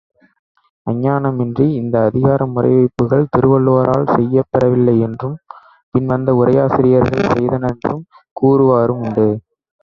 [0.87, 5.37] அங்ஙணமின்றி இந்த அதிகார முறைவைப்புகள் திருவள்ளுவரால் செய்யப்பெறவில்லையென்றும்
[5.95, 8.03] பின் வந்த உரையாசிரியர்கள் செய்தனரென்றும்
[8.35, 9.29] கூறுவாரும் உண்டு.